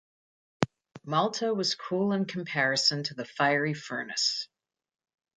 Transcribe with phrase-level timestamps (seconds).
[1.05, 4.47] Malta was cool in comparison to the fiery furnace.